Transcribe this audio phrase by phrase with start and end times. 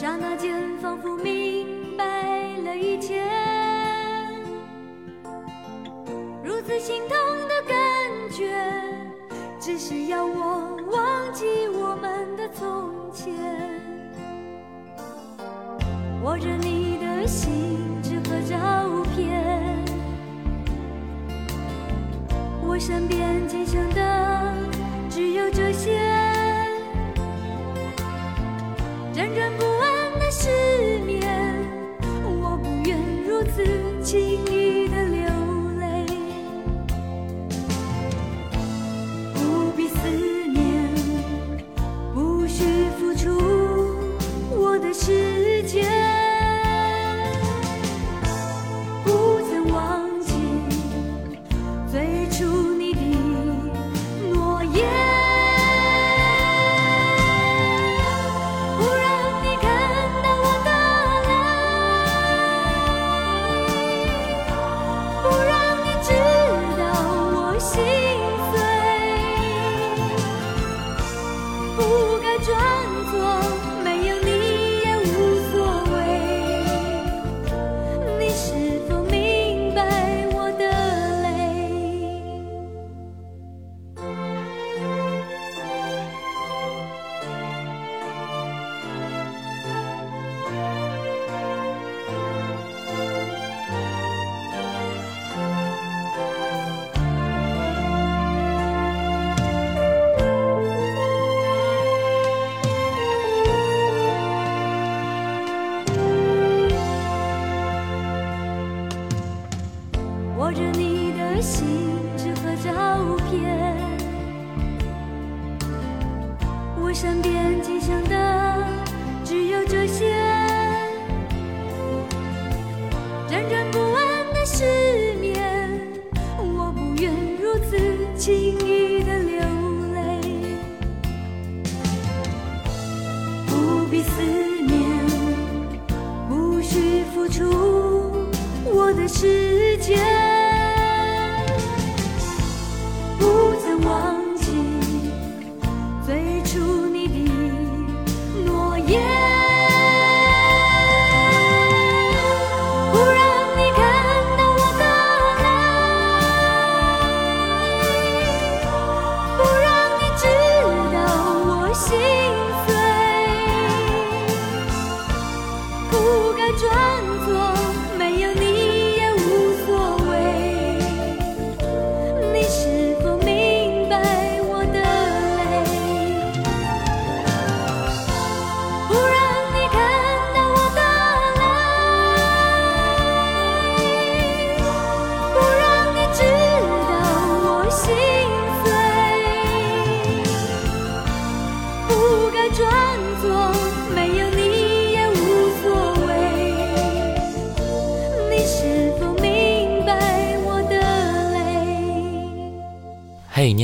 [0.00, 2.04] 刹那间仿佛明白
[2.64, 3.20] 了一切，
[6.40, 7.18] 如此心痛
[7.48, 7.76] 的感
[8.30, 8.54] 觉，
[9.58, 13.34] 只是要我忘记我们的从前，
[16.22, 17.50] 握着你的信
[18.00, 18.56] 纸和照
[19.16, 19.84] 片，
[22.62, 24.07] 我身边仅剩的。
[34.08, 34.67] 幸运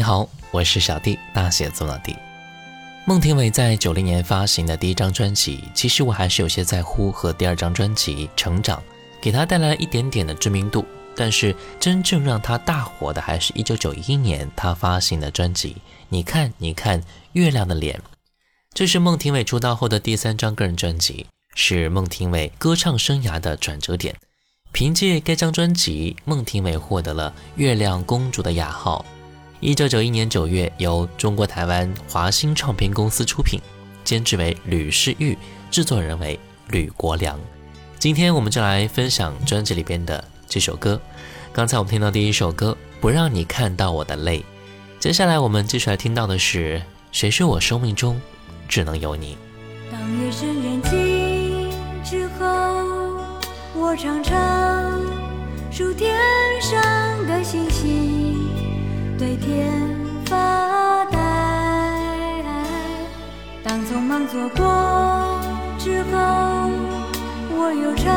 [0.04, 2.14] 好，我是小弟，大写字母弟。
[3.06, 8.78] 孟庭苇在九零年发行的第一张专辑，其实我还是有些在乎和第二张专辑《成长》
[9.18, 10.84] 给他带来一点点的知名度。
[11.16, 15.70] 但是真正让他大火的，还是一九九一年他发行的专辑
[16.10, 17.02] 《你看，你看
[17.32, 17.96] 月亮的脸》。
[18.74, 21.24] 这是孟庭苇出道后的第三张个人专辑，
[21.54, 24.14] 是孟庭苇歌唱生涯的转折点。
[24.70, 29.02] 凭借该张专辑，孟庭苇获得了“月亮公主”的雅号。
[29.64, 33.58] 一九九一年九月，由中国台湾华星唱片公司出品，
[34.05, 35.38] 监制为吕世玉，
[35.70, 36.38] 制作人为
[36.69, 37.40] 吕国良。
[37.99, 41.00] 今天我们就来分享专辑里边的这首歌。
[41.50, 44.40] 刚才我们听到第一首歌《不让你看到我的泪》，
[45.00, 46.78] 接下来我们继续来听到的是
[47.11, 48.20] 《谁说我生命中
[48.69, 49.34] 只能有你》。
[49.90, 51.70] 当夜深人静
[52.05, 52.44] 之后，
[53.75, 54.94] 我常常
[59.36, 59.69] 每天
[60.26, 61.19] 发呆。
[63.64, 64.64] 当匆忙走过
[65.76, 66.70] 之后，
[67.50, 68.14] 我又常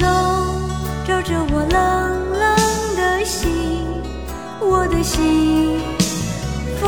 [0.00, 0.06] 笼
[1.06, 2.46] 罩着我冷冷
[2.96, 3.48] 的心，
[4.60, 5.80] 我的心。
[6.80, 6.86] 风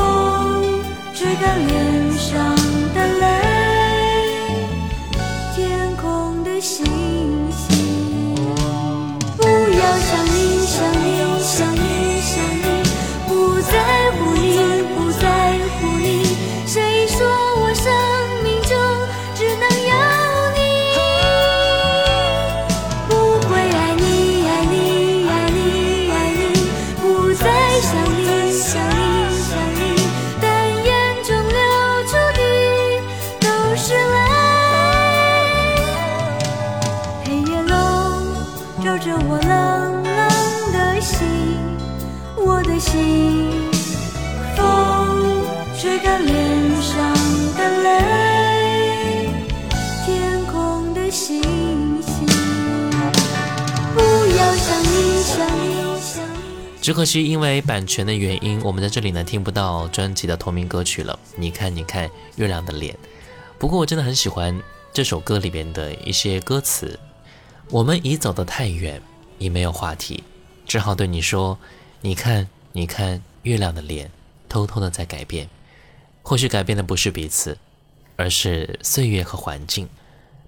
[1.13, 2.55] 吹干脸上
[2.93, 3.23] 的泪，
[5.55, 6.85] 天空的星
[7.51, 8.35] 星。
[9.37, 11.05] 不要想你，想你，
[11.41, 11.90] 想你。
[56.91, 61.17] 只可惜因为版权的原因，我们在这里呢听不到专辑的同名歌曲了。
[61.37, 62.97] 你看，你看月亮的脸。
[63.57, 66.99] 不过我真的很喜欢这首歌里边的一些歌词。
[67.69, 69.01] 我们已走得太远，
[69.39, 70.25] 已没有话题，
[70.67, 71.57] 只好对你说：
[72.01, 74.11] 你看，你看月亮的脸，
[74.49, 75.47] 偷偷的在改变。
[76.21, 77.57] 或许改变的不是彼此，
[78.17, 79.87] 而是岁月和环境。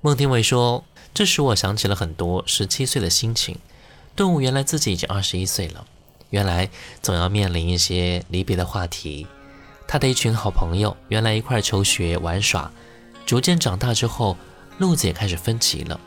[0.02, 0.84] 孟庭苇说
[1.16, 3.60] ：“这使我想起了很多十七岁的心情，
[4.14, 5.88] 顿悟原来自己已经二十一岁了。
[6.34, 6.68] 原来
[7.00, 9.28] 总要面临一些离别的话题。
[9.88, 12.72] 他的一群好朋友，原来一块求学玩耍，
[13.24, 14.36] 逐渐长大之后，
[14.80, 16.00] 路子也开始分歧了。”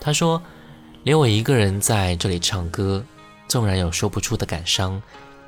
[0.00, 0.42] 他说
[1.04, 3.04] ：“留我一个人在这里唱歌，
[3.46, 5.00] 纵然有说不出的感伤，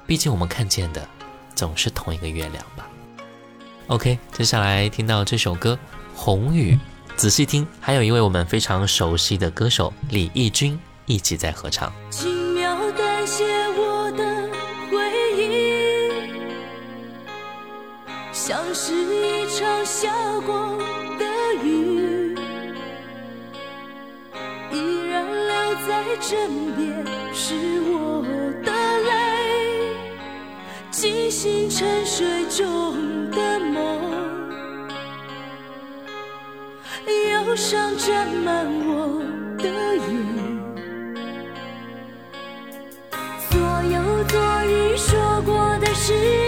[0.06, 1.04] 毕竟我们看见的
[1.56, 2.88] 总是同一个月亮吧。”
[3.88, 5.74] OK，接下来听到这首歌
[6.14, 6.74] 《红雨》，
[7.16, 11.92] 仔细听，还有一位我们非常熟悉的歌手李翊君一起在合唱。
[12.08, 13.44] 轻描淡写
[18.44, 20.10] 像是一场下
[20.44, 20.76] 过
[21.16, 21.24] 的
[21.62, 22.34] 雨，
[24.72, 28.20] 依然留在枕边，是我
[28.64, 29.94] 的泪，
[30.90, 33.30] 惊醒沉睡中。
[33.30, 33.78] 的梦，
[37.06, 39.22] 忧伤沾满我
[39.56, 40.10] 的眼，
[43.48, 44.34] 所有昨
[44.64, 46.41] 日说过的誓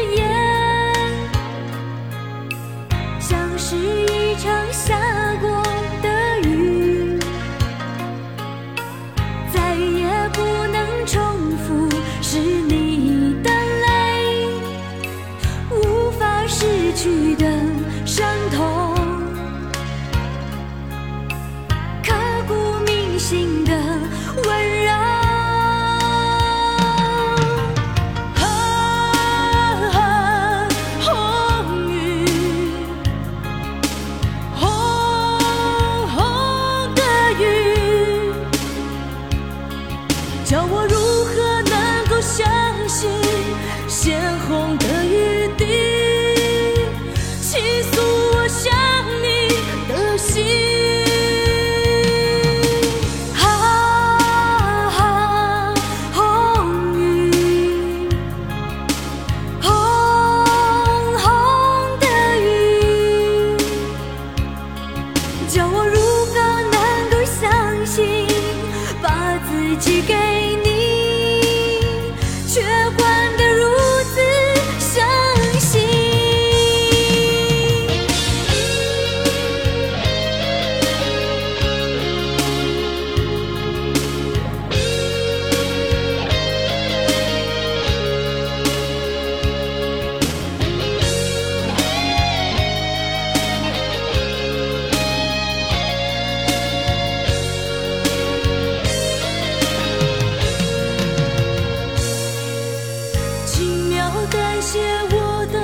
[104.30, 105.58] 感谢我的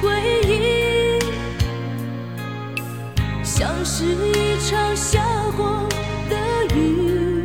[0.00, 0.08] 回
[0.48, 1.18] 忆，
[3.44, 5.22] 像是一场下
[5.56, 5.86] 过
[6.28, 6.36] 的
[6.74, 7.44] 雨，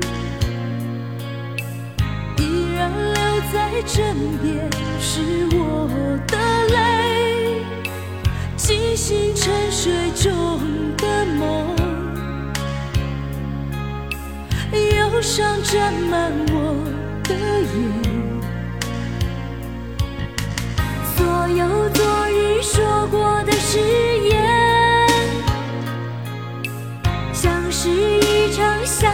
[2.37, 3.21] 依然留
[3.51, 4.69] 在枕边
[4.99, 5.21] 是
[5.51, 5.89] 我
[6.27, 6.37] 的
[6.73, 7.61] 泪，
[8.55, 10.59] 惊醒沉睡中
[10.97, 11.75] 的梦，
[14.71, 16.53] 忧伤沾满我
[17.23, 18.04] 的眼。
[21.45, 23.77] 所有昨日说过的誓
[24.17, 25.07] 言
[27.31, 29.13] 像是一场相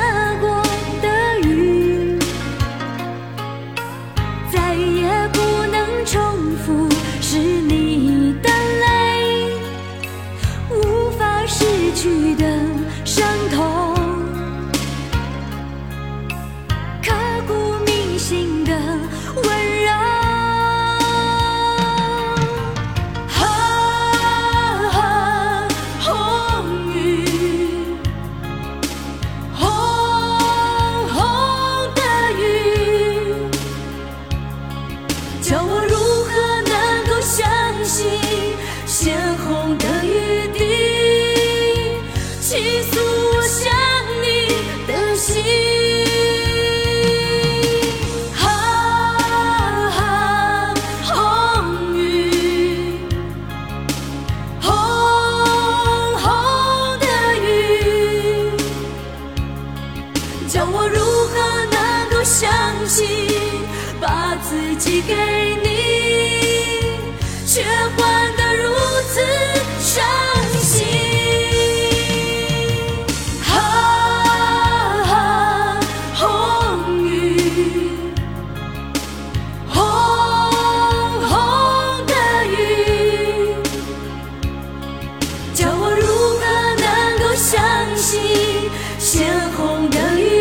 [89.81, 90.40] 等的雨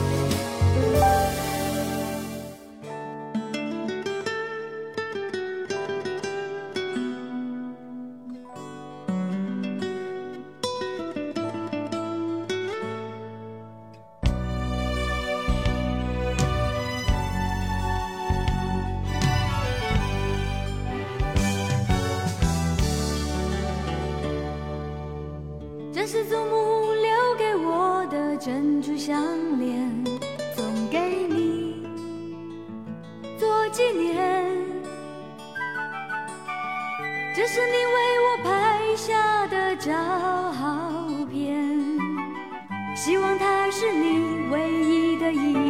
[26.11, 29.23] 是祖母留给我的珍珠项
[29.57, 29.89] 链，
[30.57, 31.87] 送给你
[33.39, 34.45] 做纪念。
[37.33, 37.95] 这是你为
[38.25, 39.89] 我拍下的照
[41.31, 41.79] 片，
[42.93, 45.60] 希望它是你唯一的遗。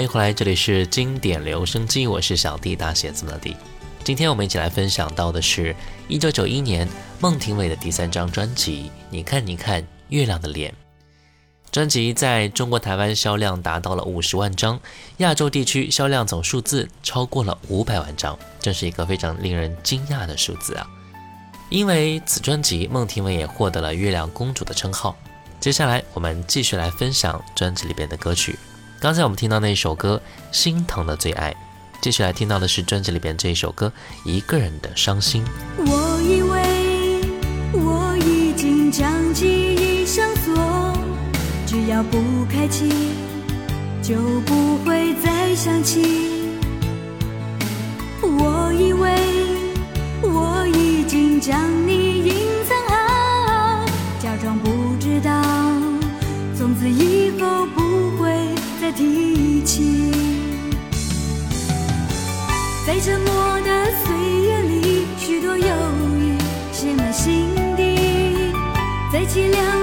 [0.00, 3.54] 欢迎回来，这里是经典留声机，我是小弟大写字母的弟。
[4.02, 5.76] 今天我们一起来分享到的是
[6.08, 6.88] 一九九一年
[7.20, 10.72] 孟庭苇的第三张专辑《你看你看月亮的脸》。
[11.70, 14.80] 专辑在中国台湾销量达到了五十万张，
[15.18, 20.88] 亚洲地区销量总数字超过了五百万张，这是一个非常令人惊讶的数字啊！
[21.68, 25.14] 因为此专辑，孟庭苇也获得了“月亮公主”的称号。
[25.60, 28.58] 接下来我们继续来分享专辑里边的歌曲。
[29.00, 30.20] 刚才我们听到那一首歌
[30.54, 31.50] 《心疼的最爱》，
[32.02, 33.90] 接下来听到的是专辑里边这一首歌
[34.30, 35.42] 《一个人的伤心》。
[35.78, 37.22] 我以为
[37.72, 40.54] 我已经将记忆上锁，
[41.66, 42.90] 只要不开启，
[44.02, 46.28] 就不会再想起。
[48.20, 49.16] 我以为
[50.20, 51.58] 我已经将
[51.88, 52.34] 你隐
[52.68, 53.82] 藏好，
[54.22, 55.42] 假装不知道，
[56.54, 57.19] 从此以
[58.92, 60.10] 提起。
[62.86, 65.66] 在沉默的岁月里，许多忧
[66.18, 66.36] 郁
[66.72, 68.52] 写满心底，
[69.12, 69.79] 在凄凉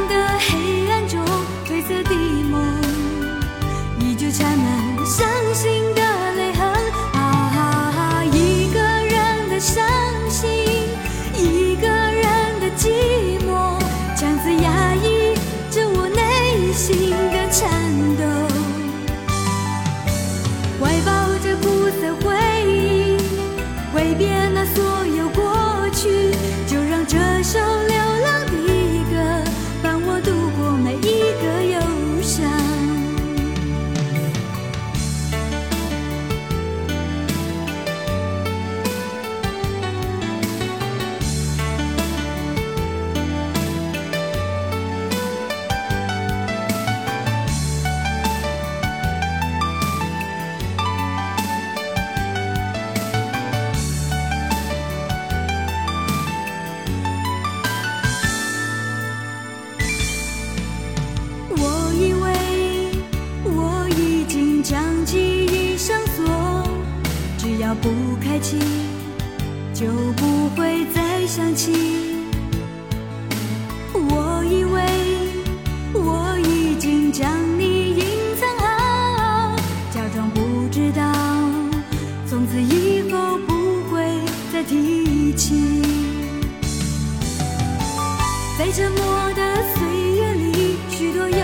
[89.18, 89.42] 在沉默的
[89.74, 89.82] 岁
[90.16, 91.38] 月里，许多忧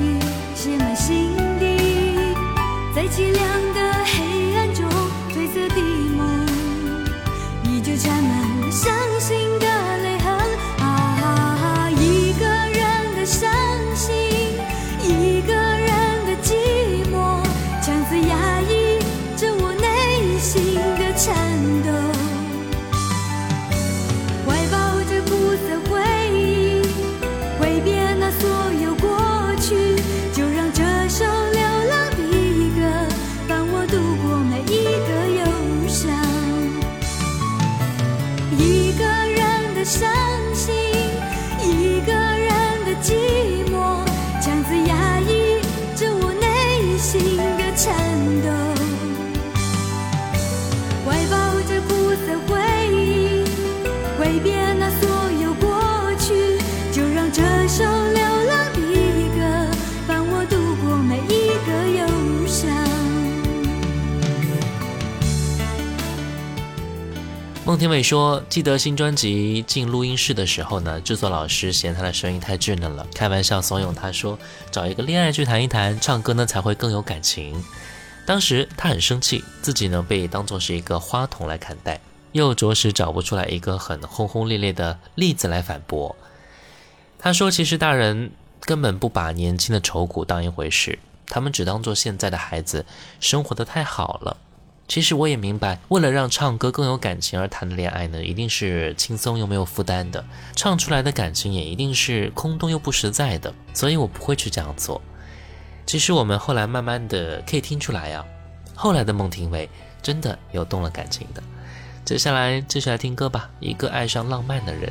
[0.00, 0.18] 郁
[0.54, 1.76] 写满心底，
[2.94, 3.67] 在凄凉
[67.68, 74.38] 孟庭苇说：“记得新专辑进录音室的时候呢，制作老师嫌他的声音太稚嫩了，开玩笑怂恿他说，
[74.70, 77.62] 找一个恋爱去谈一谈，唱歌呢才会更有感情。
[78.24, 82.00] 当时他很生气，自己呢被当作是一个花童来看待，
[82.32, 86.16] 又着实找不出来一个很轰轰烈烈的例子来反驳。
[87.18, 92.86] 他说，其实大人根本不把年轻的愁苦当一回事，他们只当做现在的孩子
[93.20, 94.38] 生活的太好了。”
[94.88, 100.24] 其实我也明白，为了让唱歌更有感情而谈的恋爱呢，一定是轻松又没有负担的，
[100.56, 105.00] 唱出来的感情也一定是空洞又不实在的，所以我不会去这样做。
[105.84, 108.24] 其实我们后来慢慢的可以听出来呀、
[108.74, 109.68] 后来的孟庭苇
[110.00, 111.42] 真的有动了感情的。
[112.06, 114.90] 接下来继续来听歌吧，一个爱上浪漫的人。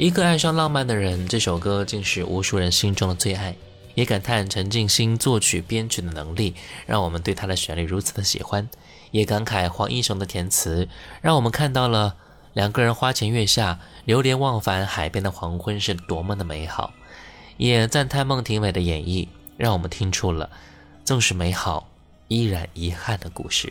[0.00, 3.54] 一个爱上浪漫的人，这首歌竟是无数人心中的最爱，
[3.94, 6.54] 也感叹陈静心作曲编曲的能力，
[6.86, 8.66] 让我们对他的旋律如此的喜欢，
[9.10, 10.88] 也感慨黄英雄的填词，
[11.20, 12.16] 让我们看到了
[12.54, 16.94] 两个人花前月下，流连忘返海边的黄昏是多么的美好，
[17.58, 20.48] 也赞叹孟庭苇的演绎，让我们听出了
[21.04, 21.90] 纵使美好
[22.28, 23.70] 依然遗憾的故事。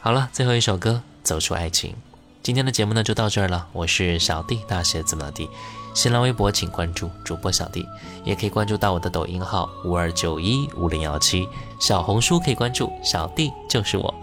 [0.00, 1.94] 好了，最后一首歌，走出爱情。
[2.42, 5.48] 今天的节目呢就到这儿了，我是小弟大写字母的弟，
[5.92, 7.86] 新浪微博请关注主播小弟，
[8.24, 11.46] 也可以关注到我的抖音号五二九一五零幺七，
[11.78, 14.14] 小红书可以关注小弟就是我。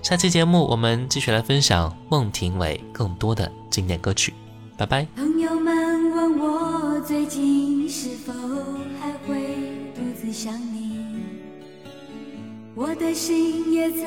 [0.00, 4.32] 下期节目我们继续来分享孟庭苇更多的经典歌曲，
[4.76, 5.04] 拜拜。
[5.16, 8.32] 朋友们问我最近是否
[9.00, 9.56] 还会
[9.92, 11.00] 独自想你，
[12.76, 14.00] 我的心也曾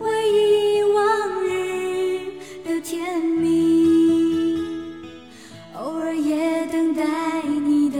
[0.00, 1.57] 回忆往日。
[2.88, 4.56] 甜蜜
[5.74, 7.04] 偶尔也等待
[7.42, 7.98] 你的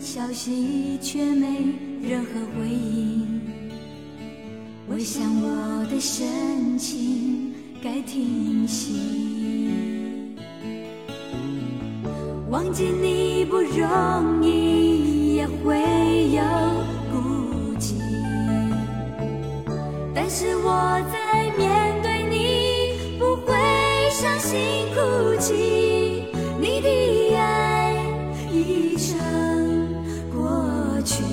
[0.00, 1.46] 消息却没
[2.00, 3.42] 任何回应
[4.88, 7.52] 我想我的深情
[7.84, 10.34] 该停息
[12.48, 15.76] 忘记你不容易也会
[16.30, 16.42] 有
[17.12, 17.94] 孤寂。
[20.14, 20.99] 但是我
[25.40, 26.26] 哭泣，
[26.60, 27.96] 你的爱
[28.52, 29.16] 已成
[30.30, 31.24] 过去。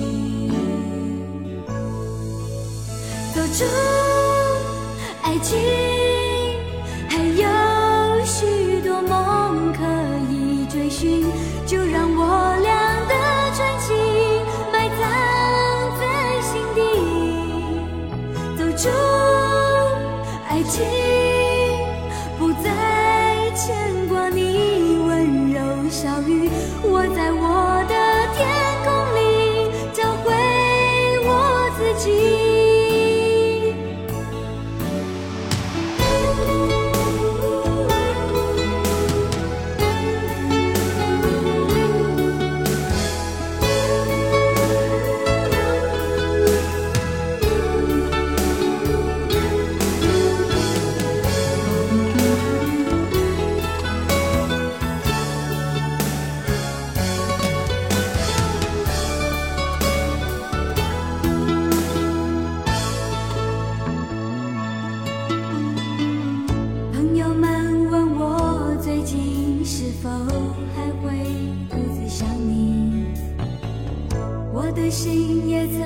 [74.68, 75.80] 我的心也曾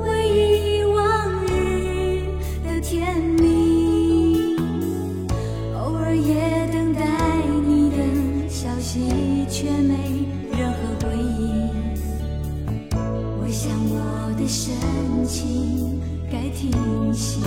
[0.00, 2.22] 回忆往日
[2.64, 4.56] 的甜蜜，
[5.76, 7.04] 偶尔也等待
[7.66, 10.24] 你的消息，却没
[10.58, 11.68] 任何回应。
[13.42, 14.72] 我想我的深
[15.26, 16.00] 情
[16.32, 17.42] 该停息。